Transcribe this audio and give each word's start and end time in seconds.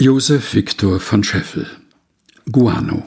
Josef 0.00 0.54
Viktor 0.54 0.98
von 0.98 1.22
Scheffel 1.22 1.66
Guano 2.50 3.06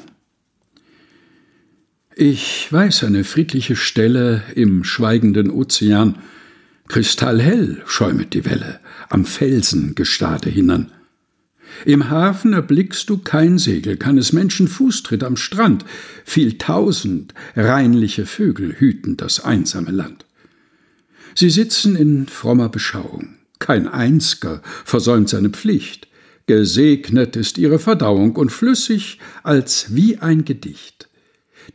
Ich 2.15 2.71
weiß 2.71 3.05
eine 3.05 3.23
friedliche 3.23 3.75
Stelle 3.75 4.43
im 4.53 4.83
schweigenden 4.83 5.49
Ozean, 5.49 6.19
kristallhell 6.89 7.81
schäumet 7.87 8.35
die 8.35 8.45
Welle 8.45 8.79
am 9.09 9.25
Felsengestade 9.25 10.51
hinan. 10.51 10.91
Im 11.83 12.11
Hafen 12.11 12.53
erblickst 12.53 13.09
du 13.09 13.17
kein 13.17 13.57
Segel, 13.57 13.97
keines 13.97 14.31
Menschen 14.31 14.67
Fußtritt 14.67 15.23
am 15.23 15.35
Strand, 15.35 15.85
viel 16.25 16.59
tausend 16.59 17.33
reinliche 17.55 18.27
Vögel 18.27 18.71
hüten 18.71 19.17
das 19.17 19.39
einsame 19.39 19.89
Land. 19.89 20.25
Sie 21.33 21.49
sitzen 21.49 21.95
in 21.95 22.27
frommer 22.27 22.69
Beschauung, 22.69 23.37
kein 23.57 23.87
Einzger 23.87 24.61
versäumt 24.85 25.29
seine 25.29 25.49
Pflicht, 25.49 26.07
Gesegnet 26.45 27.35
ist 27.37 27.57
ihre 27.57 27.79
Verdauung 27.79 28.35
und 28.35 28.51
flüssig 28.51 29.19
als 29.43 29.95
wie 29.95 30.17
ein 30.17 30.43
Gedicht. 30.43 31.07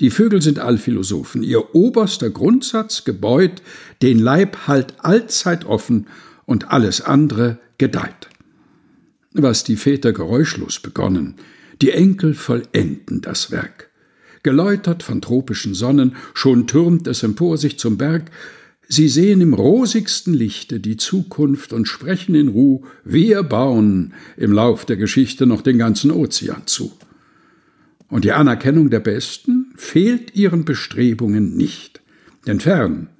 Die 0.01 0.11
Vögel 0.11 0.43
sind 0.43 0.59
Allphilosophen, 0.59 1.43
ihr 1.43 1.75
oberster 1.75 2.29
Grundsatz 2.29 3.05
gebeut, 3.05 3.63
den 4.03 4.19
Leib 4.19 4.67
halt 4.67 4.95
allzeit 4.99 5.65
offen 5.65 6.07
und 6.45 6.71
alles 6.71 7.01
andere 7.01 7.59
gedeiht. 7.79 8.29
Was 9.33 9.65
die 9.65 9.77
Väter 9.77 10.13
geräuschlos 10.13 10.81
begonnen, 10.81 11.37
die 11.81 11.91
Enkel 11.91 12.35
vollenden 12.35 13.23
das 13.23 13.51
Werk. 13.51 13.89
Geläutert 14.43 15.03
von 15.03 15.23
tropischen 15.23 15.75
Sonnen, 15.75 16.17
schon 16.35 16.67
türmt 16.67 17.07
es 17.07 17.23
empor 17.23 17.57
sich 17.57 17.79
zum 17.79 17.97
Berg, 17.97 18.31
Sie 18.91 19.09
sehen 19.11 19.43
im 19.43 19.53
rosigsten 19.53 20.33
Lichte 20.33 20.81
die 20.81 20.97
Zukunft 20.97 21.75
und 21.75 21.87
sprechen 21.87 22.35
in 22.35 22.49
Ruh, 22.49 22.85
wir 23.05 23.43
bauen 23.43 24.15
im 24.39 24.51
Lauf 24.51 24.87
der 24.87 24.97
Geschichte 24.97 25.47
noch 25.47 25.61
den 25.61 25.77
ganzen 25.77 26.11
Ozean 26.11 26.63
zu. 26.65 26.93
Und 28.09 28.25
die 28.25 28.33
Anerkennung 28.33 28.89
der 28.89 29.01
Besten 29.01 29.75
fehlt 29.77 30.35
ihren 30.35 30.65
Bestrebungen 30.65 31.55
nicht. 31.55 32.01
Denn 32.47 32.61
fern, 32.61 33.11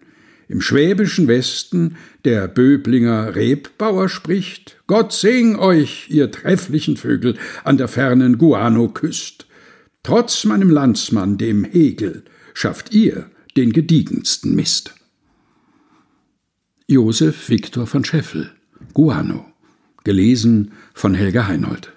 im 0.49 0.63
schwäbischen 0.63 1.29
Westen, 1.29 1.97
der 2.25 2.49
Böblinger 2.49 3.35
Rebbauer 3.35 4.09
spricht, 4.09 4.79
Gott 4.87 5.13
sing 5.13 5.57
euch, 5.57 6.07
ihr 6.09 6.31
trefflichen 6.31 6.97
Vögel, 6.97 7.37
an 7.65 7.77
der 7.77 7.89
fernen 7.89 8.39
Guano-Küst. 8.39 9.47
Trotz 10.03 10.47
meinem 10.47 10.71
Landsmann, 10.71 11.37
dem 11.37 11.65
Hegel, 11.65 12.23
schafft 12.55 12.95
ihr 12.95 13.31
den 13.59 13.75
gediegensten 13.75 14.55
Mist. 14.55 14.95
Josef 16.91 17.51
Viktor 17.51 17.87
von 17.87 18.03
Scheffel, 18.03 18.51
Guano. 18.95 19.45
Gelesen 20.05 20.73
von 20.95 21.13
Helga 21.13 21.47
Heinold. 21.47 21.93